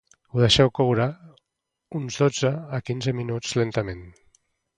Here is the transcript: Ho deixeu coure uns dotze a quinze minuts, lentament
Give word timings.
Ho 0.35 0.39
deixeu 0.43 0.69
coure 0.79 1.05
uns 1.99 2.17
dotze 2.23 2.51
a 2.73 2.81
quinze 2.89 3.15
minuts, 3.21 3.53
lentament 3.63 4.03